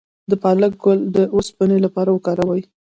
د 0.29 0.31
پالک 0.43 0.73
ګل 0.83 0.99
د 1.15 1.17
اوسپنې 1.35 1.77
لپاره 1.85 2.09
وکاروئ 2.11 2.61